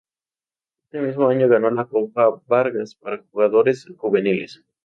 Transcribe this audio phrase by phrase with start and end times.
[0.89, 4.63] Ese mismo año ganó la Copa Vargas, para jugadores juveniles.